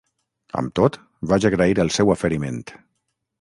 Amb 0.61 0.71
tot, 0.79 0.97
vaig 1.33 1.45
agrair 1.51 1.83
el 1.85 1.93
seu 1.99 2.11
oferiment. 2.15 2.59